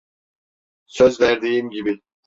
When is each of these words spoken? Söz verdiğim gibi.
Söz 0.85 1.21
verdiğim 1.21 1.69
gibi. 1.69 2.01